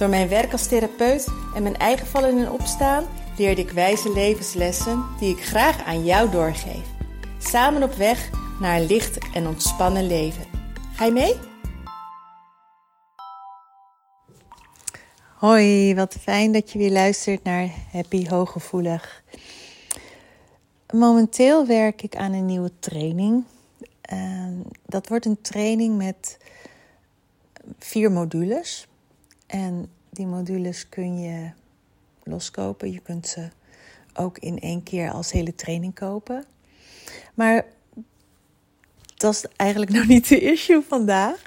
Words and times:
Door 0.00 0.08
mijn 0.08 0.28
werk 0.28 0.52
als 0.52 0.66
therapeut 0.66 1.26
en 1.54 1.62
mijn 1.62 1.76
eigen 1.76 2.06
vallen 2.06 2.38
en 2.38 2.50
opstaan 2.50 3.04
leerde 3.36 3.60
ik 3.60 3.70
wijze 3.70 4.12
levenslessen 4.12 5.04
die 5.18 5.36
ik 5.36 5.44
graag 5.44 5.84
aan 5.84 6.04
jou 6.04 6.30
doorgeef. 6.30 6.86
Samen 7.38 7.82
op 7.82 7.92
weg 7.92 8.30
naar 8.60 8.80
een 8.80 8.86
licht 8.86 9.18
en 9.34 9.46
ontspannen 9.46 10.06
leven. 10.06 10.44
Ga 10.94 11.04
je 11.04 11.12
mee? 11.12 11.34
Hoi, 15.36 15.94
wat 15.94 16.14
fijn 16.20 16.52
dat 16.52 16.70
je 16.70 16.78
weer 16.78 16.90
luistert 16.90 17.44
naar 17.44 17.68
Happy 17.92 18.28
Hooggevoelig. 18.28 19.22
Momenteel 20.92 21.66
werk 21.66 22.02
ik 22.02 22.16
aan 22.16 22.32
een 22.32 22.46
nieuwe 22.46 22.72
training. 22.78 23.44
dat 24.86 25.08
wordt 25.08 25.26
een 25.26 25.40
training 25.40 25.96
met 25.96 26.38
vier 27.78 28.12
modules. 28.12 28.88
En 29.50 29.90
die 30.10 30.26
modules 30.26 30.88
kun 30.88 31.20
je 31.20 31.50
loskopen. 32.22 32.92
Je 32.92 33.00
kunt 33.00 33.26
ze 33.26 33.48
ook 34.14 34.38
in 34.38 34.60
één 34.60 34.82
keer 34.82 35.10
als 35.10 35.32
hele 35.32 35.54
training 35.54 35.94
kopen. 35.94 36.44
Maar 37.34 37.64
dat 39.16 39.34
is 39.34 39.44
eigenlijk 39.56 39.92
nog 39.96 40.06
niet 40.06 40.28
de 40.28 40.40
issue 40.40 40.82
vandaag. 40.88 41.42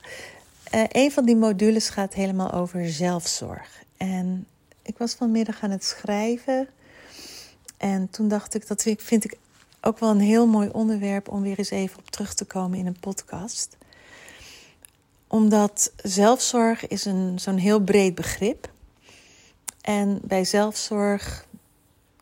Uh, 0.73 0.83
een 0.87 1.11
van 1.11 1.25
die 1.25 1.35
modules 1.35 1.89
gaat 1.89 2.13
helemaal 2.13 2.51
over 2.51 2.89
zelfzorg. 2.89 3.83
En 3.97 4.47
ik 4.81 4.97
was 4.97 5.13
vanmiddag 5.13 5.63
aan 5.63 5.71
het 5.71 5.83
schrijven. 5.83 6.67
En 7.77 8.09
toen 8.09 8.27
dacht 8.27 8.53
ik, 8.53 8.67
dat 8.67 8.81
vind 8.97 9.23
ik 9.23 9.37
ook 9.81 9.99
wel 9.99 10.09
een 10.09 10.19
heel 10.19 10.47
mooi 10.47 10.69
onderwerp 10.69 11.29
om 11.29 11.41
weer 11.41 11.57
eens 11.57 11.69
even 11.69 11.99
op 11.99 12.09
terug 12.09 12.33
te 12.33 12.45
komen 12.45 12.79
in 12.79 12.85
een 12.85 12.99
podcast 12.99 13.77
omdat 15.33 15.91
zelfzorg 15.95 16.87
is 16.87 17.05
een, 17.05 17.39
zo'n 17.39 17.57
heel 17.57 17.79
breed 17.79 18.15
begrip. 18.15 18.71
En 19.81 20.19
bij 20.23 20.45
zelfzorg, 20.45 21.47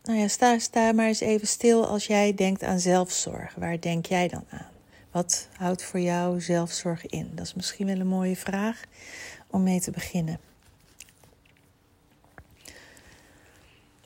nou 0.02 0.18
ja, 0.18 0.28
sta, 0.28 0.58
sta 0.58 0.92
maar 0.92 1.06
eens 1.06 1.20
even 1.20 1.46
stil 1.46 1.86
als 1.86 2.06
jij 2.06 2.34
denkt 2.34 2.62
aan 2.62 2.80
zelfzorg. 2.80 3.54
Waar 3.54 3.80
denk 3.80 4.06
jij 4.06 4.28
dan 4.28 4.44
aan? 4.50 4.70
Wat 5.10 5.48
houdt 5.56 5.82
voor 5.82 6.00
jou 6.00 6.40
zelfzorg 6.40 7.06
in? 7.06 7.30
Dat 7.34 7.46
is 7.46 7.54
misschien 7.54 7.86
wel 7.86 7.98
een 7.98 8.06
mooie 8.06 8.36
vraag 8.36 8.82
om 9.46 9.62
mee 9.62 9.80
te 9.80 9.90
beginnen. 9.90 10.40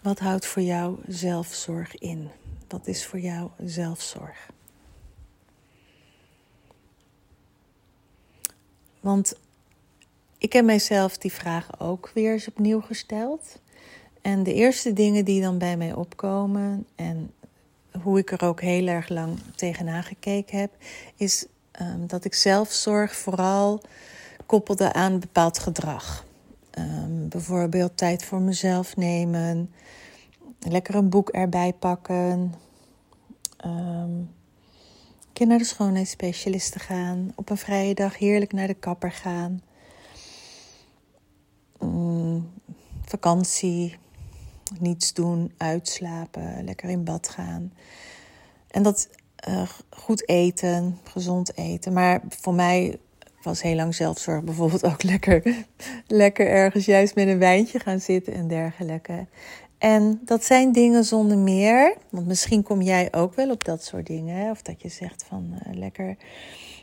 Wat 0.02 0.18
houdt 0.18 0.46
voor 0.46 0.62
jou 0.62 0.98
zelfzorg 1.08 1.98
in? 1.98 2.30
Wat 2.68 2.86
is 2.86 3.06
voor 3.06 3.20
jou 3.20 3.50
zelfzorg? 3.64 4.50
Want 9.06 9.34
ik 10.38 10.52
heb 10.52 10.64
mijzelf 10.64 11.18
die 11.18 11.32
vraag 11.32 11.80
ook 11.80 12.10
weer 12.14 12.32
eens 12.32 12.48
opnieuw 12.48 12.80
gesteld. 12.80 13.60
En 14.22 14.42
de 14.42 14.54
eerste 14.54 14.92
dingen 14.92 15.24
die 15.24 15.40
dan 15.42 15.58
bij 15.58 15.76
mij 15.76 15.92
opkomen 15.92 16.86
en 16.94 17.30
hoe 18.02 18.18
ik 18.18 18.30
er 18.30 18.44
ook 18.44 18.60
heel 18.60 18.86
erg 18.86 19.08
lang 19.08 19.38
tegenaan 19.54 20.03
gekeken 20.03 20.58
heb, 20.58 20.70
is 21.16 21.47
um, 21.81 22.06
dat 22.06 22.25
ik 22.25 22.34
zelfzorg 22.34 23.16
vooral 23.16 23.81
koppelde 24.47 24.92
aan 24.92 25.20
bepaald 25.20 25.58
gedrag. 25.58 26.25
Um, 26.78 27.28
bijvoorbeeld 27.28 27.97
tijd 27.97 28.25
voor 28.25 28.41
mezelf 28.41 28.97
nemen, 28.97 29.72
lekker 30.60 30.94
een 30.94 31.08
boek 31.08 31.28
erbij 31.28 31.72
pakken, 31.72 32.54
um, 33.64 34.31
keer 35.36 35.47
naar 35.47 35.58
de 35.58 35.64
schoonheidsspecialist 35.64 36.72
te 36.72 36.78
gaan. 36.78 37.32
Op 37.34 37.50
een 37.50 37.56
vrije 37.56 37.94
dag 37.94 38.19
heerlijk 38.19 38.52
naar 38.52 38.66
de 38.66 38.74
kapper 38.74 39.12
gaan. 39.12 39.62
Mm, 41.78 42.50
vakantie, 43.04 43.96
niets 44.78 45.12
doen, 45.12 45.52
uitslapen, 45.56 46.64
lekker 46.64 46.88
in 46.88 47.04
bad 47.04 47.28
gaan. 47.28 47.72
En 48.69 48.82
dat 48.82 49.08
uh, 49.48 49.69
goed 49.91 50.28
eten, 50.28 50.98
gezond 51.04 51.56
eten. 51.56 51.92
Maar 51.92 52.20
voor 52.28 52.54
mij 52.54 52.98
was 53.42 53.62
heel 53.62 53.76
lang 53.76 53.94
zelfzorg 53.94 54.42
bijvoorbeeld 54.42 54.84
ook 54.84 55.02
lekker, 55.02 55.42
lekker 56.06 56.46
ergens 56.48 56.84
juist 56.84 57.14
met 57.14 57.28
een 57.28 57.38
wijntje 57.38 57.78
gaan 57.78 58.00
zitten 58.00 58.32
en 58.32 58.48
dergelijke. 58.48 59.26
En 59.78 60.20
dat 60.25 60.44
zijn 60.44 60.72
dingen 60.72 61.04
zonder 61.04 61.38
meer. 61.38 61.97
Want 62.10 62.26
misschien 62.26 62.62
kom 62.62 62.82
jij 62.82 63.09
ook 63.12 63.34
wel 63.34 63.50
op 63.50 63.64
dat 63.64 63.84
soort 63.84 64.06
dingen. 64.06 64.50
Of 64.50 64.62
dat 64.62 64.82
je 64.82 64.88
zegt 64.88 65.25
van 65.28 65.53
uh, 65.53 65.75
lekker 65.75 66.16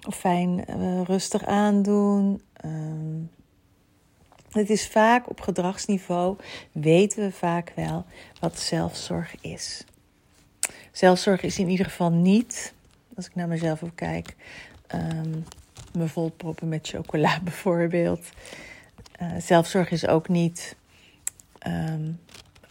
of 0.07 0.15
fijn 0.15 0.63
uh, 0.69 1.01
rustig 1.01 1.45
aandoen. 1.45 2.41
Um, 2.65 3.29
het 4.53 4.69
is 4.69 4.87
vaak 4.87 5.29
op 5.29 5.41
gedragsniveau, 5.41 6.37
weten 6.71 7.23
we 7.23 7.31
vaak 7.31 7.71
wel 7.75 8.05
wat 8.39 8.59
zelfzorg 8.59 9.35
is. 9.41 9.83
Zelfzorg 10.91 11.41
is 11.41 11.59
in 11.59 11.69
ieder 11.69 11.85
geval 11.85 12.11
niet, 12.11 12.73
als 13.15 13.25
ik 13.25 13.35
naar 13.35 13.47
mezelf 13.47 13.83
ook 13.83 13.95
kijk, 13.95 14.35
um, 14.95 15.43
me 15.93 16.07
volproppen 16.07 16.67
met 16.67 16.87
chocola 16.87 17.39
bijvoorbeeld. 17.43 18.29
Uh, 19.21 19.31
zelfzorg 19.39 19.91
is 19.91 20.07
ook 20.07 20.27
niet 20.27 20.75
um, 21.67 22.19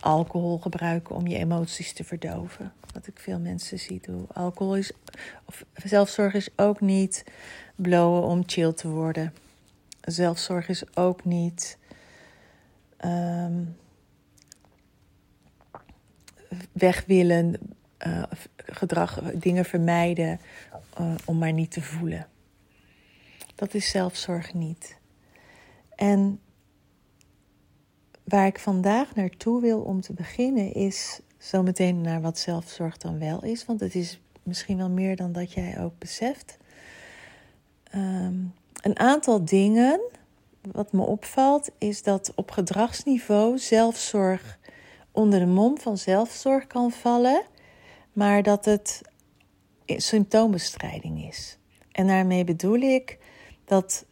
alcohol 0.02 0.58
gebruiken 0.58 1.14
om 1.14 1.26
je 1.26 1.36
emoties 1.36 1.92
te 1.92 2.04
verdoven. 2.04 2.72
Wat 2.92 3.06
ik 3.06 3.18
veel 3.18 3.38
mensen 3.38 3.78
zie 3.78 4.00
doen. 4.02 4.26
Alcohol 4.32 4.76
is, 4.76 4.92
of 5.44 5.64
zelfzorg 5.74 6.34
is 6.34 6.48
ook 6.56 6.80
niet 6.80 7.24
blowen 7.76 8.22
om 8.22 8.42
chill 8.46 8.72
te 8.72 8.88
worden. 8.88 9.34
Zelfzorg 10.00 10.68
is 10.68 10.96
ook 10.96 11.24
niet 11.24 11.78
um, 13.04 13.76
weg 16.72 17.04
willen, 17.06 17.56
uh, 18.06 18.22
gedrag, 18.56 19.20
dingen 19.34 19.64
vermijden 19.64 20.40
uh, 21.00 21.14
om 21.24 21.38
maar 21.38 21.52
niet 21.52 21.70
te 21.70 21.82
voelen. 21.82 22.26
Dat 23.54 23.74
is 23.74 23.90
zelfzorg 23.90 24.54
niet. 24.54 24.96
En 25.94 26.40
Waar 28.32 28.46
ik 28.46 28.58
vandaag 28.58 29.14
naartoe 29.14 29.60
wil 29.60 29.80
om 29.80 30.00
te 30.00 30.12
beginnen 30.12 30.74
is 30.74 31.20
zometeen 31.38 32.00
naar 32.00 32.20
wat 32.20 32.38
zelfzorg 32.38 32.96
dan 32.96 33.18
wel 33.18 33.44
is. 33.44 33.64
Want 33.64 33.80
het 33.80 33.94
is 33.94 34.20
misschien 34.42 34.76
wel 34.76 34.90
meer 34.90 35.16
dan 35.16 35.32
dat 35.32 35.52
jij 35.52 35.80
ook 35.80 35.98
beseft. 35.98 36.56
Um, 37.94 38.54
een 38.82 38.98
aantal 38.98 39.44
dingen, 39.44 40.00
wat 40.60 40.92
me 40.92 41.02
opvalt, 41.02 41.70
is 41.78 42.02
dat 42.02 42.32
op 42.34 42.50
gedragsniveau 42.50 43.58
zelfzorg 43.58 44.58
onder 45.10 45.38
de 45.38 45.46
mom 45.46 45.78
van 45.78 45.98
zelfzorg 45.98 46.66
kan 46.66 46.90
vallen, 46.90 47.42
maar 48.12 48.42
dat 48.42 48.64
het 48.64 49.00
symptoombestrijding 49.86 51.28
is. 51.28 51.58
En 51.90 52.06
daarmee 52.06 52.44
bedoel 52.44 52.80
ik 52.80 53.18
dat 53.64 54.04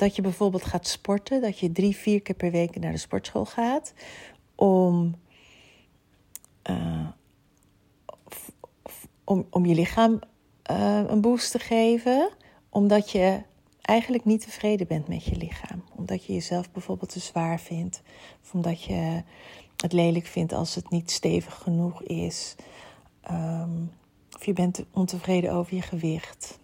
dat 0.00 0.16
je 0.16 0.22
bijvoorbeeld 0.22 0.64
gaat 0.64 0.86
sporten, 0.86 1.40
dat 1.40 1.58
je 1.58 1.72
drie, 1.72 1.96
vier 1.96 2.22
keer 2.22 2.34
per 2.34 2.50
week 2.50 2.80
naar 2.80 2.92
de 2.92 2.98
sportschool 2.98 3.44
gaat 3.44 3.92
om, 4.54 5.14
uh, 6.70 7.08
om, 9.24 9.46
om 9.50 9.66
je 9.66 9.74
lichaam 9.74 10.20
uh, 10.70 11.02
een 11.06 11.20
boost 11.20 11.50
te 11.50 11.58
geven, 11.58 12.30
omdat 12.68 13.10
je 13.10 13.42
eigenlijk 13.80 14.24
niet 14.24 14.42
tevreden 14.42 14.86
bent 14.86 15.08
met 15.08 15.24
je 15.24 15.36
lichaam. 15.36 15.84
Omdat 15.96 16.24
je 16.24 16.32
jezelf 16.32 16.70
bijvoorbeeld 16.70 17.12
te 17.12 17.20
zwaar 17.20 17.60
vindt, 17.60 18.02
of 18.42 18.54
omdat 18.54 18.82
je 18.82 19.22
het 19.76 19.92
lelijk 19.92 20.26
vindt 20.26 20.52
als 20.52 20.74
het 20.74 20.90
niet 20.90 21.10
stevig 21.10 21.54
genoeg 21.54 22.02
is, 22.02 22.54
um, 23.30 23.92
of 24.36 24.44
je 24.44 24.52
bent 24.52 24.84
ontevreden 24.92 25.52
over 25.52 25.74
je 25.74 25.82
gewicht. 25.82 26.58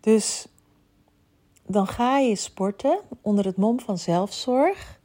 Dus 0.00 0.46
dan 1.70 1.86
ga 1.86 2.18
je 2.18 2.36
sporten 2.36 3.00
onder 3.20 3.44
het 3.44 3.56
mom 3.56 3.80
van 3.80 3.98
zelfzorg, 3.98 5.00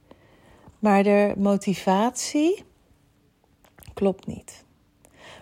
maar 0.79 1.03
de 1.03 1.33
motivatie 1.37 2.63
klopt 3.93 4.25
niet. 4.27 4.65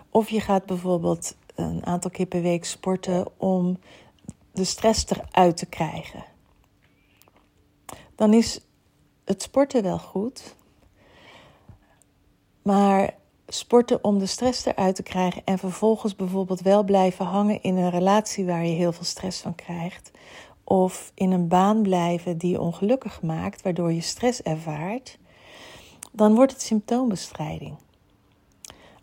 Of 0.09 0.29
je 0.29 0.39
gaat 0.39 0.65
bijvoorbeeld 0.65 1.35
een 1.55 1.85
aantal 1.85 2.11
keer 2.11 2.25
per 2.25 2.41
week 2.41 2.65
sporten 2.65 3.27
om 3.37 3.79
de 4.51 4.63
stress 4.63 5.05
eruit 5.09 5.57
te 5.57 5.65
krijgen. 5.65 6.23
Dan 8.15 8.33
is 8.33 8.59
het 9.25 9.41
sporten 9.41 9.83
wel 9.83 9.99
goed, 9.99 10.55
Maar 12.61 13.15
sporten 13.47 14.03
om 14.03 14.19
de 14.19 14.25
stress 14.25 14.65
eruit 14.65 14.95
te 14.95 15.03
krijgen 15.03 15.41
en 15.45 15.57
vervolgens 15.57 16.15
bijvoorbeeld 16.15 16.61
wel 16.61 16.83
blijven 16.83 17.25
hangen 17.25 17.61
in 17.61 17.77
een 17.77 17.89
relatie 17.89 18.45
waar 18.45 18.65
je 18.65 18.73
heel 18.73 18.91
veel 18.91 19.05
stress 19.05 19.41
van 19.41 19.55
krijgt. 19.55 20.11
Of 20.63 21.12
in 21.13 21.31
een 21.31 21.48
baan 21.48 21.81
blijven 21.81 22.38
die 22.38 22.51
je 22.51 22.62
ongelukkig 22.62 23.21
maakt, 23.21 23.62
waardoor 23.62 23.92
je 23.92 24.01
stress 24.01 24.42
ervaart, 24.42 25.18
dan 26.12 26.36
wordt 26.36 26.51
het 26.51 26.62
symptoombestrijding. 26.62 27.75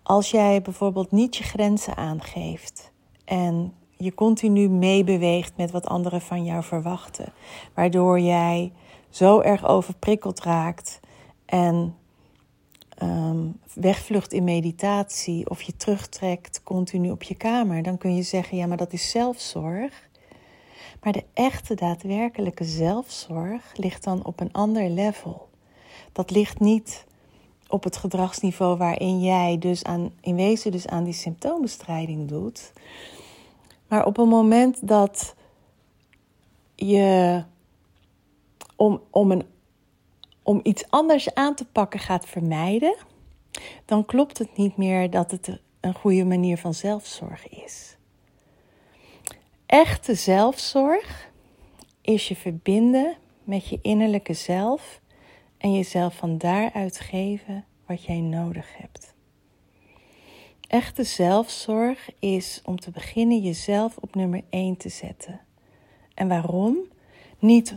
Als 0.02 0.30
jij 0.30 0.62
bijvoorbeeld 0.62 1.10
niet 1.10 1.36
je 1.36 1.44
grenzen 1.44 1.96
aangeeft 1.96 2.92
en 3.24 3.74
je 3.96 4.14
continu 4.14 4.68
meebeweegt 4.68 5.56
met 5.56 5.70
wat 5.70 5.86
anderen 5.86 6.20
van 6.20 6.44
jou 6.44 6.62
verwachten, 6.62 7.32
waardoor 7.74 8.20
jij 8.20 8.72
zo 9.10 9.40
erg 9.40 9.66
overprikkeld 9.66 10.40
raakt 10.40 11.00
en 11.46 11.94
um, 13.02 13.60
wegvlucht 13.74 14.32
in 14.32 14.44
meditatie 14.44 15.50
of 15.50 15.62
je 15.62 15.76
terugtrekt 15.76 16.62
continu 16.62 17.10
op 17.10 17.22
je 17.22 17.34
kamer, 17.34 17.82
dan 17.82 17.98
kun 17.98 18.16
je 18.16 18.22
zeggen: 18.22 18.56
ja, 18.56 18.66
maar 18.66 18.76
dat 18.76 18.92
is 18.92 19.10
zelfzorg. 19.10 20.08
Maar 21.02 21.12
de 21.12 21.24
echte 21.34 21.74
daadwerkelijke 21.74 22.64
zelfzorg 22.64 23.76
ligt 23.76 24.04
dan 24.04 24.24
op 24.24 24.40
een 24.40 24.52
ander 24.52 24.90
level. 24.90 25.48
Dat 26.12 26.30
ligt 26.30 26.60
niet 26.60 27.06
op 27.68 27.84
het 27.84 27.96
gedragsniveau 27.96 28.76
waarin 28.76 29.20
jij 29.20 29.58
dus 29.58 29.84
aan, 29.84 30.12
in 30.20 30.36
wezen 30.36 30.72
dus 30.72 30.86
aan 30.86 31.04
die 31.04 31.12
symptoombestrijding 31.12 32.28
doet. 32.28 32.72
Maar 33.88 34.06
op 34.06 34.18
een 34.18 34.28
moment 34.28 34.88
dat 34.88 35.34
je 36.74 37.42
om, 38.76 39.00
om, 39.10 39.30
een, 39.30 39.42
om 40.42 40.60
iets 40.62 40.90
anders 40.90 41.34
aan 41.34 41.54
te 41.54 41.64
pakken 41.64 42.00
gaat 42.00 42.26
vermijden, 42.26 42.96
dan 43.84 44.04
klopt 44.04 44.38
het 44.38 44.56
niet 44.56 44.76
meer 44.76 45.10
dat 45.10 45.30
het 45.30 45.60
een 45.80 45.94
goede 45.94 46.24
manier 46.24 46.58
van 46.58 46.74
zelfzorg 46.74 47.48
is. 47.48 47.96
Echte 49.70 50.14
zelfzorg 50.14 51.30
is 52.00 52.28
je 52.28 52.36
verbinden 52.36 53.16
met 53.44 53.68
je 53.68 53.78
innerlijke 53.82 54.34
zelf 54.34 55.00
en 55.58 55.74
jezelf 55.74 56.16
van 56.16 56.38
daaruit 56.38 57.00
geven 57.00 57.64
wat 57.86 58.04
jij 58.04 58.20
nodig 58.20 58.76
hebt. 58.76 59.14
Echte 60.68 61.04
zelfzorg 61.04 62.10
is 62.18 62.60
om 62.64 62.80
te 62.80 62.90
beginnen 62.90 63.38
jezelf 63.38 63.96
op 63.96 64.14
nummer 64.14 64.42
1 64.48 64.76
te 64.76 64.88
zetten. 64.88 65.40
En 66.14 66.28
waarom? 66.28 66.76
Niet 67.38 67.74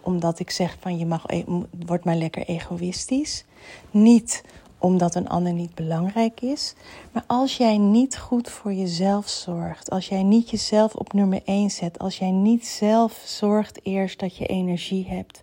omdat 0.00 0.38
ik 0.38 0.50
zeg 0.50 0.76
van 0.80 0.98
je 0.98 1.06
mag, 1.06 1.26
e- 1.26 1.44
word 1.86 2.04
maar 2.04 2.16
lekker 2.16 2.46
egoïstisch. 2.46 3.44
Niet 3.90 4.44
omdat 4.78 5.14
een 5.14 5.28
ander 5.28 5.52
niet 5.52 5.74
belangrijk 5.74 6.40
is. 6.40 6.74
Maar 7.12 7.24
als 7.26 7.56
jij 7.56 7.78
niet 7.78 8.18
goed 8.18 8.48
voor 8.48 8.72
jezelf 8.72 9.28
zorgt, 9.28 9.90
als 9.90 10.08
jij 10.08 10.22
niet 10.22 10.50
jezelf 10.50 10.94
op 10.94 11.12
nummer 11.12 11.40
1 11.44 11.70
zet, 11.70 11.98
als 11.98 12.18
jij 12.18 12.30
niet 12.30 12.66
zelf 12.66 13.22
zorgt 13.24 13.80
eerst 13.82 14.18
dat 14.18 14.36
je 14.36 14.46
energie 14.46 15.06
hebt, 15.08 15.42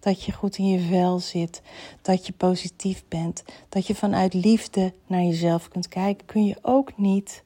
dat 0.00 0.22
je 0.22 0.32
goed 0.32 0.58
in 0.58 0.68
je 0.68 0.80
vel 0.80 1.18
zit, 1.18 1.62
dat 2.02 2.26
je 2.26 2.32
positief 2.32 3.04
bent, 3.08 3.42
dat 3.68 3.86
je 3.86 3.94
vanuit 3.94 4.34
liefde 4.34 4.92
naar 5.06 5.22
jezelf 5.22 5.68
kunt 5.68 5.88
kijken, 5.88 6.26
kun 6.26 6.44
je 6.44 6.56
ook 6.62 6.92
niet 6.96 7.42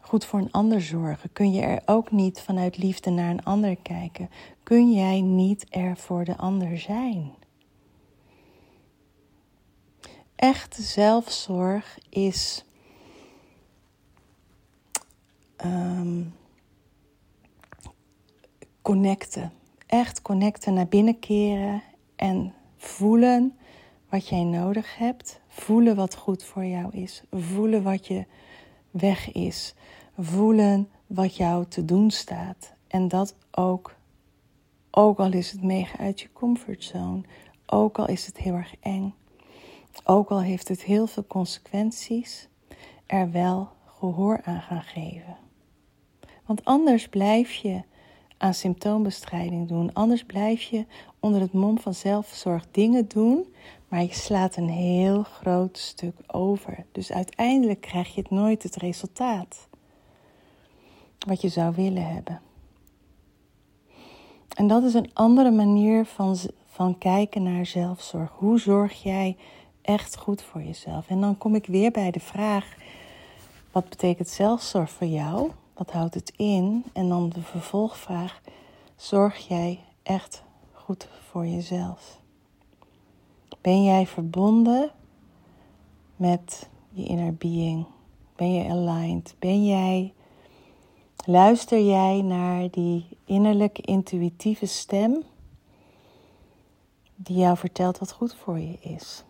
goed 0.00 0.24
voor 0.24 0.38
een 0.38 0.52
ander 0.52 0.80
zorgen. 0.80 1.32
Kun 1.32 1.52
je 1.52 1.60
er 1.60 1.82
ook 1.86 2.10
niet 2.10 2.40
vanuit 2.40 2.76
liefde 2.76 3.10
naar 3.10 3.30
een 3.30 3.44
ander 3.44 3.76
kijken. 3.76 4.30
Kun 4.62 4.92
jij 4.92 5.20
niet 5.20 5.66
er 5.70 5.96
voor 5.96 6.24
de 6.24 6.36
ander 6.36 6.78
zijn. 6.78 7.32
Echte 10.42 10.82
zelfzorg 10.82 11.98
is 12.08 12.64
um, 15.64 16.34
connecten 18.82 19.52
echt 19.92 20.22
connecten, 20.22 20.74
naar 20.74 20.88
binnen 20.88 21.18
keren 21.18 21.82
en 22.16 22.54
voelen 22.76 23.56
wat 24.08 24.28
jij 24.28 24.44
nodig 24.44 24.96
hebt. 24.96 25.40
Voelen 25.48 25.96
wat 25.96 26.14
goed 26.14 26.44
voor 26.44 26.64
jou 26.64 26.96
is. 26.96 27.22
Voelen 27.30 27.82
wat 27.82 28.06
je 28.06 28.26
weg 28.90 29.32
is. 29.32 29.74
Voelen 30.18 30.88
wat 31.06 31.36
jou 31.36 31.66
te 31.68 31.84
doen 31.84 32.10
staat. 32.10 32.72
En 32.88 33.08
dat 33.08 33.34
ook, 33.50 33.94
ook 34.90 35.18
al 35.18 35.32
is 35.32 35.50
het 35.50 35.62
mega 35.62 35.98
uit 35.98 36.20
je 36.20 36.32
comfortzone. 36.32 37.20
Ook 37.66 37.98
al 37.98 38.08
is 38.08 38.26
het 38.26 38.36
heel 38.36 38.54
erg 38.54 38.74
eng. 38.80 39.14
Ook 40.04 40.28
al 40.28 40.42
heeft 40.42 40.68
het 40.68 40.82
heel 40.82 41.06
veel 41.06 41.26
consequenties. 41.26 42.48
Er 43.06 43.30
wel 43.30 43.68
gehoor 43.86 44.40
aan 44.44 44.60
gaan 44.60 44.82
geven. 44.82 45.36
Want 46.46 46.64
anders 46.64 47.08
blijf 47.08 47.52
je 47.52 47.82
aan 48.38 48.54
symptoombestrijding 48.54 49.68
doen. 49.68 49.92
Anders 49.92 50.24
blijf 50.24 50.62
je 50.62 50.86
onder 51.20 51.40
het 51.40 51.52
mom 51.52 51.78
van 51.78 51.94
zelfzorg 51.94 52.64
dingen 52.70 53.08
doen, 53.08 53.54
maar 53.88 54.02
je 54.02 54.14
slaat 54.14 54.56
een 54.56 54.68
heel 54.68 55.22
groot 55.22 55.78
stuk 55.78 56.14
over. 56.26 56.84
Dus 56.92 57.12
uiteindelijk 57.12 57.80
krijg 57.80 58.14
je 58.14 58.20
het 58.20 58.30
nooit 58.30 58.62
het 58.62 58.76
resultaat 58.76 59.68
wat 61.26 61.40
je 61.40 61.48
zou 61.48 61.74
willen 61.74 62.06
hebben. 62.06 62.40
En 64.48 64.66
dat 64.66 64.82
is 64.82 64.94
een 64.94 65.10
andere 65.12 65.50
manier 65.50 66.04
van, 66.04 66.36
van 66.66 66.98
kijken 66.98 67.42
naar 67.42 67.66
zelfzorg. 67.66 68.30
Hoe 68.30 68.58
zorg 68.58 69.02
jij 69.02 69.36
echt 69.82 70.16
goed 70.16 70.42
voor 70.42 70.62
jezelf? 70.62 71.08
En 71.08 71.20
dan 71.20 71.38
kom 71.38 71.54
ik 71.54 71.66
weer 71.66 71.90
bij 71.90 72.10
de 72.10 72.20
vraag: 72.20 72.76
wat 73.72 73.88
betekent 73.88 74.28
zelfzorg 74.28 74.90
voor 74.90 75.06
jou? 75.06 75.50
Wat 75.74 75.90
houdt 75.90 76.14
het 76.14 76.32
in? 76.36 76.84
En 76.92 77.08
dan 77.08 77.28
de 77.28 77.42
vervolgvraag: 77.42 78.40
zorg 78.96 79.48
jij 79.48 79.80
echt 80.02 80.42
goed 80.72 81.08
voor 81.30 81.46
jezelf? 81.46 82.20
Ben 83.60 83.84
jij 83.84 84.06
verbonden 84.06 84.90
met 86.16 86.68
je 86.90 87.04
inner 87.04 87.34
being? 87.34 87.86
Ben 88.36 88.54
je 88.54 88.70
aligned? 88.70 89.34
Ben 89.38 89.66
jij 89.66 90.12
luister 91.26 91.80
jij 91.80 92.22
naar 92.22 92.70
die 92.70 93.06
innerlijke 93.24 93.82
intuïtieve 93.82 94.66
stem 94.66 95.22
die 97.14 97.36
jou 97.36 97.56
vertelt 97.56 97.98
wat 97.98 98.12
goed 98.12 98.34
voor 98.34 98.58
je 98.58 98.78
is? 98.80 99.24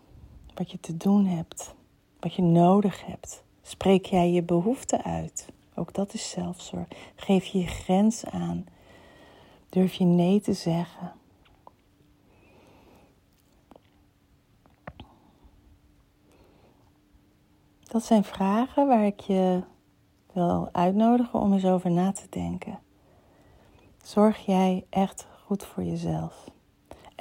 Wat 0.54 0.70
je 0.70 0.80
te 0.80 0.96
doen 0.96 1.26
hebt, 1.26 1.74
wat 2.20 2.34
je 2.34 2.42
nodig 2.42 3.06
hebt. 3.06 3.42
Spreek 3.62 4.06
jij 4.06 4.30
je 4.30 4.42
behoeften 4.42 5.02
uit? 5.02 5.48
Ook 5.74 5.94
dat 5.94 6.14
is 6.14 6.30
zelfzorg. 6.30 6.86
Geef 7.14 7.44
je 7.44 7.58
je 7.58 7.66
grens 7.66 8.24
aan. 8.24 8.66
Durf 9.68 9.94
je 9.94 10.04
nee 10.04 10.40
te 10.40 10.52
zeggen. 10.52 11.12
Dat 17.82 18.04
zijn 18.04 18.24
vragen 18.24 18.86
waar 18.86 19.06
ik 19.06 19.20
je 19.20 19.62
wil 20.32 20.68
uitnodigen 20.72 21.40
om 21.40 21.52
eens 21.52 21.64
over 21.64 21.90
na 21.90 22.12
te 22.12 22.26
denken. 22.30 22.78
Zorg 24.02 24.46
jij 24.46 24.84
echt 24.90 25.26
goed 25.44 25.64
voor 25.64 25.82
jezelf? 25.82 26.50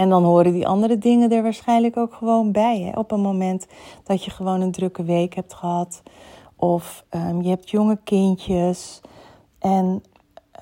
En 0.01 0.09
dan 0.09 0.23
horen 0.23 0.53
die 0.53 0.67
andere 0.67 0.97
dingen 0.97 1.31
er 1.31 1.43
waarschijnlijk 1.43 1.97
ook 1.97 2.13
gewoon 2.13 2.51
bij. 2.51 2.79
Hè? 2.79 2.99
Op 2.99 3.11
een 3.11 3.21
moment 3.21 3.67
dat 4.03 4.23
je 4.23 4.31
gewoon 4.31 4.61
een 4.61 4.71
drukke 4.71 5.03
week 5.03 5.35
hebt 5.35 5.53
gehad 5.53 6.01
of 6.55 7.05
um, 7.09 7.41
je 7.41 7.49
hebt 7.49 7.69
jonge 7.69 7.97
kindjes 8.03 9.01
en 9.59 10.03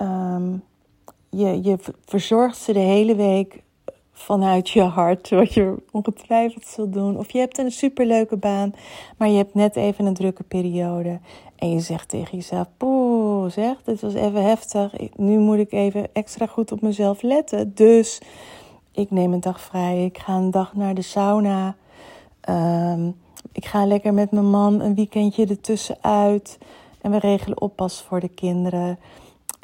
um, 0.01 0.63
je, 1.29 1.63
je 1.63 1.77
verzorgt 2.05 2.58
ze 2.58 2.74
de 2.74 2.79
hele 2.79 3.15
week 3.15 3.63
vanuit 4.12 4.69
je 4.69 4.81
hart, 4.81 5.29
wat 5.29 5.53
je 5.53 5.75
ongetwijfeld 5.91 6.65
zult 6.65 6.93
doen. 6.93 7.17
Of 7.17 7.31
je 7.31 7.39
hebt 7.39 7.58
een 7.58 7.72
superleuke 7.72 8.38
baan, 8.38 8.74
maar 9.17 9.29
je 9.29 9.38
hebt 9.38 9.53
net 9.53 9.75
even 9.75 10.05
een 10.05 10.13
drukke 10.13 10.43
periode. 10.43 11.19
En 11.55 11.72
je 11.72 11.79
zegt 11.79 12.10
tegen 12.10 12.38
jezelf, 12.38 12.67
poeh, 12.77 13.51
zeg, 13.51 13.84
dit 13.84 14.01
was 14.01 14.13
even 14.13 14.43
heftig. 14.43 14.93
Nu 15.15 15.38
moet 15.38 15.58
ik 15.58 15.72
even 15.72 16.08
extra 16.13 16.46
goed 16.46 16.72
op 16.72 16.81
mezelf 16.81 17.22
letten. 17.22 17.72
Dus 17.75 18.22
ik 19.00 19.12
neem 19.12 19.34
een 19.34 19.39
dag 19.39 19.62
vrij, 19.62 20.06
ik 20.06 20.18
ga 20.18 20.36
een 20.36 20.51
dag 20.51 20.74
naar 20.74 20.94
de 20.94 21.01
sauna. 21.01 21.75
Um, 22.50 23.15
ik 23.51 23.65
ga 23.65 23.86
lekker 23.86 24.13
met 24.13 24.32
mijn 24.32 24.50
man 24.50 24.79
een 24.82 24.96
weekendje 24.96 25.46
ertussen 25.46 25.98
uit. 26.01 26.58
En 27.01 27.12
we 27.12 27.20
regelen 27.20 27.62
oppas 27.62 28.01
voor 28.01 28.20
de 28.20 28.27
kinderen. 28.27 29.00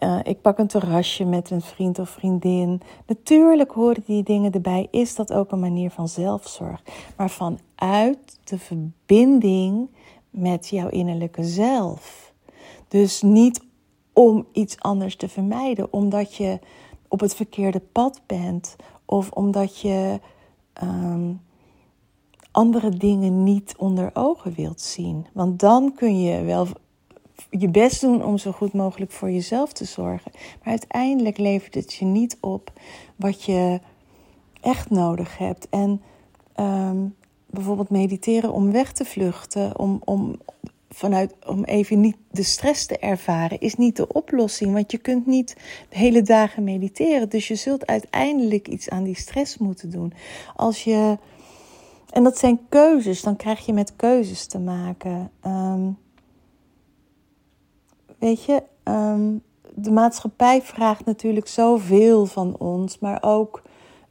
Uh, 0.04 0.20
ik 0.24 0.42
pak 0.42 0.58
een 0.58 0.68
terrasje 0.68 1.25
met 1.25 1.50
een 1.50 1.62
vriend 1.62 2.00
of 2.00 2.10
vriendin. 2.10 2.82
Natuurlijk 3.08 3.72
horen 3.72 4.04
die 4.06 4.24
dingen 4.24 4.51
erbij. 4.51 4.88
Is 4.92 5.15
dat 5.15 5.34
ook 5.34 5.51
een 5.51 5.60
manier 5.60 5.92
van 5.92 6.08
zelfzorg? 6.08 6.84
Maar 7.18 7.30
vanuit 7.30 8.39
de 8.44 8.60
verbinding 8.60 9.89
met 10.30 10.70
jouw 10.70 10.89
innerlijke 10.89 11.44
zelf. 11.44 12.34
Dus 12.88 13.22
niet 13.22 13.62
om 14.13 14.46
iets 14.51 14.80
anders 14.80 15.15
te 15.15 15.30
vermijden, 15.30 15.94
omdat 15.94 16.36
je 16.36 16.60
op 17.08 17.20
het 17.20 17.36
verkeerde 17.36 17.82
pad 17.92 18.22
bent 18.25 18.75
of 19.06 19.32
omdat 19.32 19.80
je 19.80 20.20
um, 20.84 21.42
andere 22.52 22.90
dingen 22.90 23.44
niet 23.44 23.76
onder 23.78 24.10
ogen 24.14 24.54
wilt 24.54 24.82
zien. 24.82 25.26
Want 25.34 25.60
dan 25.60 25.94
kun 25.96 26.22
je 26.22 26.44
wel 26.44 26.68
je 27.50 27.70
best 27.70 28.02
doen 28.02 28.24
om 28.24 28.38
zo 28.38 28.52
goed 28.52 28.74
mogelijk 28.74 29.12
voor 29.12 29.32
jezelf 29.32 29.74
te 29.74 29.86
zorgen. 29.86 30.32
Maar 30.34 30.70
uiteindelijk 30.70 31.38
levert 31.38 31.76
het 31.76 31.94
je 31.94 32.06
niet 32.06 32.38
op 32.42 32.72
wat 33.16 33.44
je 33.44 33.80
echt 34.62 34.90
nodig 34.90 35.38
hebt. 35.38 35.70
En 35.70 36.02
ehm, 36.54 37.06
bijvoorbeeld 37.46 37.90
mediteren 37.90 38.54
om 38.54 38.72
weg 38.72 38.94
te 38.94 39.06
vluchten, 39.06 39.80
om, 39.80 40.02
om, 40.04 40.36
vanuit, 40.96 41.34
om 41.46 41.64
even 41.64 42.00
niet 42.00 42.18
de 42.32 42.44
stress 42.44 42.86
te 42.86 42.98
ervaren, 42.98 43.60
is 43.60 43.75
niet 43.75 43.96
de 43.96 44.08
oplossing. 44.08 44.74
Want 44.74 44.92
je 44.92 44.98
kunt 44.98 45.25
niet 45.25 45.56
de 45.90 45.98
hele 45.98 46.22
dagen 46.22 46.64
mediteren. 46.64 47.30
Dus 47.30 47.48
je 47.48 47.56
zult 47.56 47.86
uiteindelijk 47.86 48.68
iets 48.68 48.90
aan 48.90 49.04
die 49.04 49.16
stress 49.16 49.58
moeten 49.58 49.90
doen. 49.90 50.14
Als 50.56 50.84
je. 50.84 51.18
En 52.10 52.24
dat 52.24 52.38
zijn 52.38 52.60
keuzes, 52.70 53.22
dan 53.22 53.36
krijg 53.36 53.66
je 53.66 53.74
met 53.74 53.96
keuzes 53.96 54.46
te 54.46 54.60
maken. 54.60 55.32
Ehm, 55.42 55.90
weet 58.20 58.44
je, 58.44 58.64
ehm, 58.84 59.34
de 59.74 59.92
maatschappij 59.92 60.62
vraagt 60.62 61.06
natuurlijk 61.06 61.48
zoveel 61.48 62.25
van 62.25 62.58
ons, 62.58 63.00
maar 63.00 63.24
ook, 63.24 63.62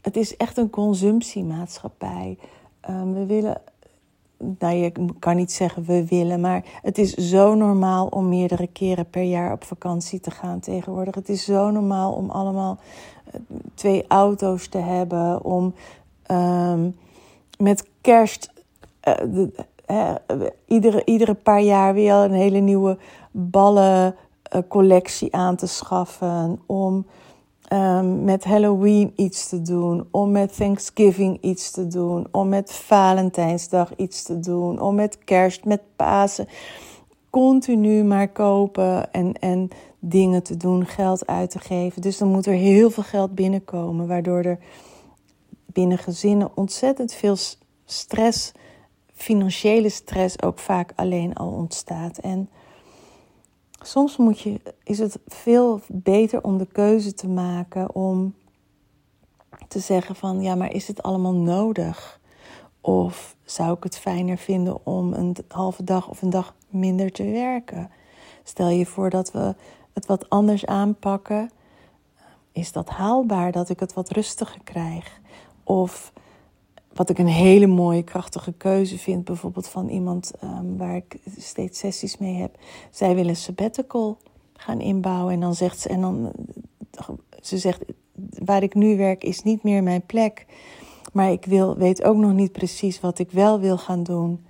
het 0.01 0.17
is 0.17 0.37
echt 0.37 0.57
een 0.57 0.71
consumptiemaatschappij. 0.71 2.39
Um, 2.91 3.15
we 3.15 3.27
willen 3.27 3.63
nou, 4.59 4.75
je 4.75 4.93
kan 5.19 5.37
niet 5.37 5.53
zeggen 5.53 5.85
we 5.85 6.07
willen, 6.07 6.41
maar 6.41 6.65
het 6.83 6.99
is 6.99 7.15
zo 7.15 7.55
normaal 7.55 8.07
om 8.07 8.29
meerdere 8.29 8.67
keren 8.67 9.11
per 9.11 9.23
jaar 9.23 9.53
op 9.53 9.65
vakantie 9.65 10.21
te 10.21 10.31
gaan 10.31 10.61
tegenwoordig. 10.61 11.15
Het 11.15 11.29
is 11.29 11.45
zo 11.45 11.71
normaal 11.71 12.13
om 12.13 12.31
allemaal 12.31 12.79
eh, 13.25 13.33
twee 13.75 14.05
auto's 14.09 14.69
te 14.69 14.79
hebben, 14.79 15.45
om 15.45 15.75
ehm, 16.23 16.89
met 17.59 17.89
kerst 18.01 18.53
uh, 19.09 19.15
de, 19.17 19.65
iedere, 20.67 21.05
iedere 21.05 21.35
paar 21.35 21.63
jaar 21.63 21.95
weer 21.95 22.15
een 22.15 22.33
hele 22.33 22.59
nieuwe 22.59 22.99
ballencollectie 23.31 25.35
aan 25.35 25.57
te 25.57 25.67
schaffen, 25.67 26.61
om 26.67 27.07
um, 27.73 28.25
met 28.25 28.45
Halloween 28.45 29.13
iets 29.17 29.49
te 29.49 29.63
doen, 29.63 30.07
om 30.11 30.31
met 30.31 30.57
Thanksgiving 30.57 31.39
iets 31.41 31.71
te 31.71 31.87
doen, 31.87 32.27
om 32.31 32.49
met 32.49 32.73
Valentijnsdag 32.73 33.97
iets 33.97 34.23
te 34.23 34.41
doen, 34.41 34.81
om 34.81 34.95
met 34.95 35.19
Kerst, 35.25 35.65
met 35.65 35.81
Pasen. 35.97 36.49
Continu 37.31 38.05
maar 38.05 38.29
kopen 38.29 39.13
en, 39.13 39.33
en 39.33 39.69
dingen 39.99 40.43
te 40.43 40.57
doen, 40.57 40.87
geld 40.87 41.27
uit 41.27 41.51
te 41.51 41.59
geven. 41.59 42.03
Dus 42.03 42.19
dan 42.19 42.29
moet 42.29 42.47
er 42.47 42.53
heel 42.53 42.91
veel 42.91 43.03
geld 43.03 43.35
binnenkomen, 43.35 44.07
waardoor 44.07 44.43
er 44.43 44.59
binnen 45.67 45.99
gezinnen 45.99 46.51
ontzettend 46.55 47.13
veel 47.13 47.37
stress, 47.85 48.53
financiële 49.13 49.89
stress 49.89 50.43
ook 50.43 50.59
vaak 50.59 50.93
alleen 50.95 51.35
al 51.35 51.49
ontstaat. 51.49 52.19
En 52.19 52.49
soms 53.87 54.17
moet 54.17 54.41
je, 54.41 54.61
is 54.83 54.99
het 54.99 55.19
veel 55.27 55.81
beter 55.89 56.43
om 56.43 56.59
de 56.59 56.67
keuze 56.67 57.15
te 57.15 57.29
maken 57.29 57.95
om 57.95 58.35
te 59.69 59.79
zeggen 59.79 60.17
van 60.17 60.43
ja, 60.43 60.55
maar 60.55 60.73
is 60.73 60.87
het 60.87 61.03
allemaal 61.03 61.35
nodig? 61.35 62.21
Of 62.81 63.37
zou 63.45 63.77
ik 63.77 63.83
het 63.83 63.99
fijner 63.99 64.39
vinden 64.39 64.87
om 64.87 65.13
een 65.13 65.37
halve 65.49 65.85
dag 65.85 66.09
of 66.09 66.23
een 66.23 66.31
dag 66.31 66.55
minder 66.69 67.13
te 67.13 67.25
werken? 67.25 67.91
Stel 68.43 68.69
je 68.69 68.87
voor 68.87 69.11
dat 69.11 69.33
we 69.33 69.55
het 69.93 70.07
wat 70.07 70.31
anders 70.31 70.67
aanpakken. 70.67 71.51
Is 72.53 72.73
dat 72.73 72.89
haalbaar 72.89 73.53
dat 73.53 73.69
ik 73.69 73.81
het 73.81 73.93
wat 73.93 74.11
rustiger 74.11 74.61
krijg? 74.65 75.21
Of 75.65 76.13
wat 76.95 77.11
ik 77.11 77.19
een 77.19 77.27
hele 77.27 77.67
mooie, 77.67 78.03
krachtige 78.03 78.53
keuze 78.53 78.99
vind, 78.99 79.25
bijvoorbeeld 79.25 79.69
van 79.69 79.89
iemand 79.89 80.33
um, 80.45 80.77
waar 80.77 80.97
ik 80.97 81.17
steeds 81.39 81.79
sessies 81.79 82.19
mee 82.19 82.35
heb. 82.35 82.57
Zij 82.91 83.15
willen 83.15 83.37
sabbatical 83.37 84.19
gaan 84.53 84.81
inbouwen 84.81 85.33
en 85.33 85.41
dan 85.41 85.55
zegt 85.55 85.81
ze, 85.81 85.89
en 85.89 86.01
dan, 86.01 86.33
ze 87.41 87.59
zegt, 87.59 87.85
waar 88.45 88.63
ik 88.63 88.75
nu 88.75 88.97
werk 88.97 89.25
is 89.25 89.43
niet 89.43 89.63
meer 89.63 89.83
mijn 89.83 90.07
plek, 90.07 90.47
maar 91.13 91.31
ik 91.31 91.45
wil, 91.45 91.77
weet 91.77 92.05
ook 92.05 92.17
nog 92.17 92.33
niet 92.33 92.53
precies 92.53 93.01
wat 93.01 93.19
ik 93.19 93.31
wel 93.31 93.61
wil 93.61 93.79
gaan 93.79 94.03
doen. 94.03 94.45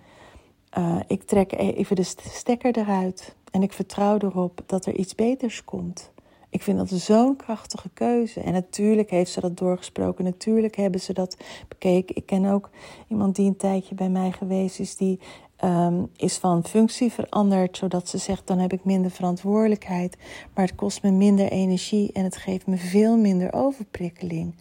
Uh, 0.79 0.97
ik 1.07 1.23
trek 1.23 1.53
even 1.53 1.97
de 1.97 2.03
stekker 2.31 2.79
eruit 2.79 3.35
en 3.51 3.63
ik 3.63 3.73
vertrouw 3.73 4.19
erop 4.19 4.61
dat 4.67 4.87
er 4.87 4.95
iets 4.95 5.15
beters 5.15 5.65
komt. 5.65 6.13
Ik 6.55 6.63
vind 6.63 6.79
dat 6.79 7.01
zo'n 7.01 7.37
krachtige 7.37 7.89
keuze. 7.95 8.41
En 8.41 8.53
natuurlijk 8.53 9.11
heeft 9.11 9.31
ze 9.31 9.41
dat 9.41 9.57
doorgesproken. 9.57 10.25
Natuurlijk 10.25 10.77
hebben 10.77 11.01
ze 11.01 11.13
dat 11.13 11.37
bekeken. 11.69 12.17
Ik 12.17 12.27
ken 12.27 12.45
ook 12.45 12.71
iemand 13.09 13.37
die 13.37 13.47
een 13.47 13.57
tijdje 13.57 13.95
bij 13.95 14.09
mij 14.09 14.33
geweest 14.33 14.81
is, 14.81 14.97
die 14.97 15.21
um, 15.65 16.11
is 16.17 16.37
van 16.37 16.65
functie 16.65 17.13
veranderd, 17.13 17.77
zodat 17.77 18.09
ze 18.09 18.19
zegt: 18.19 18.47
dan 18.47 18.59
heb 18.59 18.73
ik 18.73 18.85
minder 18.85 19.11
verantwoordelijkheid, 19.11 20.17
maar 20.55 20.65
het 20.65 20.75
kost 20.75 21.03
me 21.03 21.11
minder 21.11 21.51
energie 21.51 22.13
en 22.13 22.25
het 22.25 22.37
geeft 22.37 22.67
me 22.67 22.77
veel 22.77 23.17
minder 23.17 23.53
overprikkeling. 23.53 24.55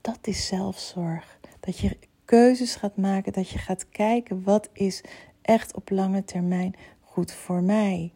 Dat 0.00 0.18
is 0.22 0.46
zelfzorg. 0.46 1.38
Dat 1.60 1.78
je 1.78 1.96
keuzes 2.24 2.74
gaat 2.74 2.96
maken, 2.96 3.32
dat 3.32 3.48
je 3.48 3.58
gaat 3.58 3.88
kijken 3.88 4.42
wat 4.42 4.68
is 4.72 5.04
echt 5.42 5.74
op 5.74 5.90
lange 5.90 6.24
termijn 6.24 6.74
goed 7.00 7.32
voor 7.32 7.62
mij 7.62 8.12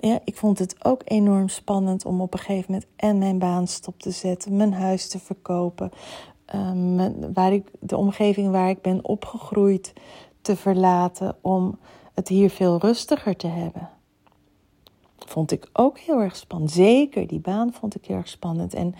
ja, 0.00 0.20
ik 0.24 0.36
vond 0.36 0.58
het 0.58 0.84
ook 0.84 1.00
enorm 1.04 1.48
spannend 1.48 2.04
om 2.04 2.20
op 2.20 2.32
een 2.32 2.38
gegeven 2.38 2.72
moment 2.72 2.90
en 2.96 3.18
mijn 3.18 3.38
baan 3.38 3.66
stop 3.66 3.98
te 4.00 4.10
zetten, 4.10 4.56
mijn 4.56 4.72
huis 4.72 5.08
te 5.08 5.18
verkopen, 5.18 5.90
um, 6.54 7.32
waar 7.32 7.52
ik, 7.52 7.70
de 7.80 7.96
omgeving 7.96 8.50
waar 8.50 8.68
ik 8.68 8.82
ben 8.82 9.04
opgegroeid 9.04 9.92
te 10.40 10.56
verlaten 10.56 11.36
om 11.40 11.78
het 12.14 12.28
hier 12.28 12.50
veel 12.50 12.78
rustiger 12.78 13.36
te 13.36 13.46
hebben. 13.46 13.90
Vond 15.18 15.52
ik 15.52 15.68
ook 15.72 15.98
heel 15.98 16.20
erg 16.20 16.36
spannend. 16.36 16.70
Zeker 16.70 17.26
die 17.26 17.40
baan 17.40 17.72
vond 17.72 17.94
ik 17.94 18.04
heel 18.04 18.16
erg 18.16 18.28
spannend. 18.28 18.74
En 18.74 18.94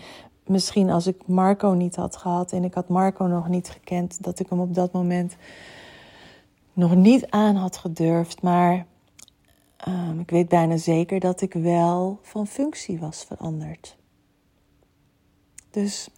misschien 0.45 0.89
als 0.89 1.07
ik 1.07 1.27
Marco 1.27 1.69
niet 1.69 1.95
had 1.95 2.17
gehad 2.17 2.51
en 2.51 2.63
ik 2.63 2.73
had 2.73 2.87
Marco 2.87 3.25
nog 3.25 3.47
niet 3.47 3.69
gekend, 3.69 4.23
dat 4.23 4.39
ik 4.39 4.49
hem 4.49 4.59
op 4.59 4.73
dat 4.73 4.91
moment 4.91 5.35
nog 6.73 6.95
niet 6.95 7.29
aan 7.29 7.55
had 7.55 7.77
gedurfd. 7.77 8.41
Maar 8.41 8.85
Um, 9.87 10.19
ik 10.19 10.29
weet 10.29 10.49
bijna 10.49 10.77
zeker 10.77 11.19
dat 11.19 11.41
ik 11.41 11.53
wel 11.53 12.19
van 12.21 12.47
functie 12.47 12.99
was 12.99 13.23
veranderd. 13.23 13.97
Dus 15.71 16.09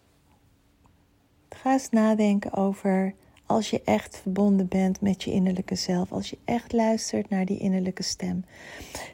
ga 1.50 1.72
eens 1.72 1.90
nadenken 1.90 2.54
over 2.54 3.16
als 3.46 3.70
je 3.70 3.82
echt 3.84 4.18
verbonden 4.18 4.68
bent 4.68 5.02
met 5.02 5.24
je 5.24 5.32
innerlijke 5.32 5.76
zelf, 5.76 6.12
als 6.12 6.30
je 6.30 6.38
echt 6.46 6.72
luistert 6.72 7.30
naar 7.30 7.46
die 7.46 7.58
innerlijke 7.58 8.04
stem, 8.04 8.46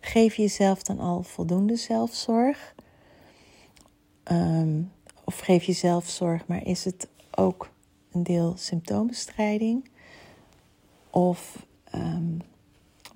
geef 0.01 0.35
jezelf 0.35 0.83
dan 0.83 0.99
al 0.99 1.23
voldoende 1.23 1.75
zelfzorg? 1.75 2.75
Um, 4.31 4.91
of 5.23 5.39
geef 5.39 5.63
jezelf 5.63 6.09
zorg, 6.09 6.47
maar 6.47 6.65
is 6.65 6.85
het 6.85 7.07
ook 7.35 7.69
een 8.11 8.23
deel 8.23 8.53
symptoombestrijding? 8.57 9.89
Of 11.09 11.65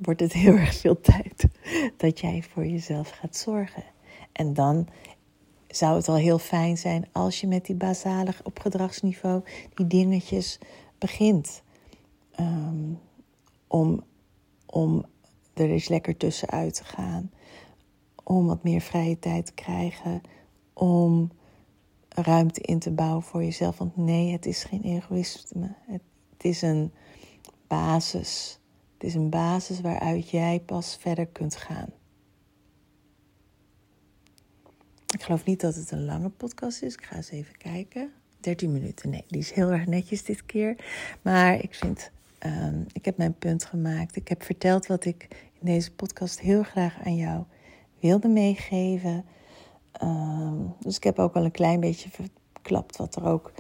wordt 0.02 0.20
het 0.20 0.34
heel 0.34 0.56
erg 0.66 0.76
veel 0.76 1.02
tijd 1.02 1.48
dat 1.98 2.20
jij 2.20 2.44
voor 2.50 2.66
jezelf 2.66 3.10
gaat 3.10 3.36
zorgen. 3.36 3.84
En 4.32 4.54
dan 4.54 4.88
zou 5.68 5.96
het 5.96 6.08
al 6.08 6.16
heel 6.16 6.40
fijn 6.40 6.78
zijn 6.78 7.08
als 7.12 7.42
je 7.42 7.48
met 7.48 7.66
die 7.66 7.76
basale 7.76 8.34
op 8.44 8.60
gedragsniveau 8.60 9.44
die 9.74 9.88
dingetjes 9.88 10.60
begint. 10.98 11.62
Ehm, 12.32 12.94
om, 13.68 14.04
om 14.66 15.06
er 15.54 15.70
eens 15.70 15.88
lekker 15.88 16.18
tussenuit 16.18 16.74
te 16.76 16.84
gaan. 16.84 17.32
Om 18.24 18.48
wat 18.48 18.64
meer 18.64 18.82
vrije 18.82 19.20
tijd 19.20 19.46
te 19.46 19.54
krijgen. 19.54 20.22
Om 20.74 21.32
ruimte 22.10 22.62
in 22.62 22.80
te 22.80 22.92
bouwen 22.92 23.24
voor 23.24 23.44
jezelf. 23.44 23.78
Want 23.78 23.98
nee, 23.98 24.32
het 24.32 24.46
is 24.46 24.64
geen 24.64 24.84
egoïsme. 24.84 25.74
Het, 25.86 26.02
het 26.34 26.44
is 26.44 26.62
een 26.62 26.92
basis 27.68 28.59
het 29.00 29.08
is 29.08 29.16
een 29.16 29.30
basis 29.30 29.82
waaruit 29.82 30.30
jij 30.30 30.62
pas 30.66 30.98
verder 31.00 31.28
kunt 31.28 31.56
gaan. 31.56 31.90
Ik 35.14 35.24
geloof 35.24 35.46
niet 35.46 35.62
dat 35.62 35.76
het 35.76 35.92
een 35.92 36.06
lange 36.06 36.30
podcast 36.30 36.82
is. 36.82 36.94
Ik 36.94 37.04
ga 37.04 37.16
eens 37.16 37.30
even 37.30 37.58
kijken. 37.58 38.12
13 38.40 38.72
minuten. 38.72 39.10
Nee, 39.10 39.24
die 39.28 39.40
is 39.40 39.52
heel 39.52 39.72
erg 39.72 39.86
netjes 39.86 40.24
dit 40.24 40.46
keer. 40.46 40.76
Maar 41.22 41.64
ik 41.64 41.76
vind, 41.76 42.12
um, 42.46 42.86
ik 42.92 43.06
heb 43.06 43.18
mijn 43.18 43.38
punt 43.38 43.66
gemaakt. 43.66 44.16
Ik 44.16 44.28
heb 44.28 44.44
verteld 44.44 44.88
wat 44.88 45.06
ik 45.06 45.28
in 45.60 45.66
deze 45.66 45.94
podcast 45.94 46.40
heel 46.40 46.64
graag 46.64 46.98
aan 47.06 47.16
jou 47.16 47.44
wilde 48.00 48.28
meegeven. 48.28 49.26
Um, 50.04 50.74
dus 50.80 50.96
ik 50.96 51.04
heb 51.04 51.20
ook 51.20 51.36
al 51.36 51.44
een 51.44 51.52
klein 51.52 51.80
beetje 51.80 52.10
verklapt 52.10 52.98
wat 52.98 53.16
er 53.16 53.26
ook 53.26 53.52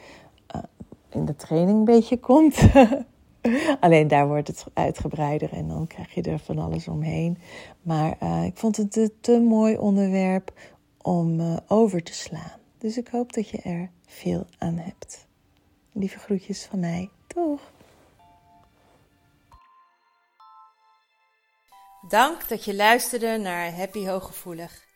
uh, 0.55 0.61
in 1.09 1.25
de 1.25 1.35
training 1.35 1.77
een 1.77 1.85
beetje 1.85 2.19
komt. 2.19 2.59
Alleen 3.79 4.07
daar 4.07 4.27
wordt 4.27 4.47
het 4.47 4.65
uitgebreider 4.73 5.53
en 5.53 5.67
dan 5.67 5.87
krijg 5.87 6.13
je 6.13 6.21
er 6.21 6.39
van 6.39 6.57
alles 6.57 6.87
omheen. 6.87 7.37
Maar 7.81 8.15
eh, 8.19 8.45
ik 8.45 8.57
vond 8.57 8.77
het 8.77 8.95
een 8.95 9.13
te 9.21 9.39
mooi 9.39 9.77
onderwerp 9.77 10.53
om 11.01 11.39
eh, 11.39 11.57
over 11.67 12.03
te 12.03 12.13
slaan. 12.13 12.59
Dus 12.77 12.97
ik 12.97 13.07
hoop 13.07 13.33
dat 13.33 13.49
je 13.49 13.57
er 13.57 13.89
veel 14.05 14.45
aan 14.57 14.77
hebt. 14.77 15.27
Lieve 15.91 16.19
groetjes 16.19 16.65
van 16.65 16.79
mij. 16.79 17.09
toch? 17.27 17.71
Dank 22.07 22.47
dat 22.47 22.65
je 22.65 22.75
luisterde 22.75 23.37
naar 23.37 23.75
Happy 23.75 24.05
Hooggevoelig. 24.05 24.87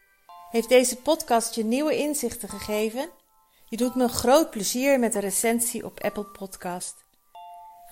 Heeft 0.49 0.69
deze 0.69 0.97
podcast 0.97 1.55
je 1.55 1.63
nieuwe 1.63 1.97
inzichten 1.97 2.49
gegeven? 2.49 3.09
Je 3.65 3.77
doet 3.77 3.95
me 3.95 4.07
groot 4.07 4.49
plezier 4.49 4.99
met 4.99 5.15
een 5.15 5.21
recensie 5.21 5.85
op 5.85 5.99
Apple 5.99 6.25
Podcast. 6.25 7.02